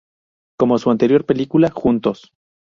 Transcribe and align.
Como 0.57 0.79
su 0.79 0.89
anterior 0.89 1.27
película, 1.27 1.69
"Juntos! 1.69 2.33